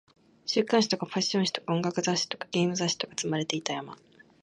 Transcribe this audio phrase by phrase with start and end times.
[0.47, 3.95] 週刊誌とかファッション誌とか音楽雑誌とかゲーム雑誌が積まれていた山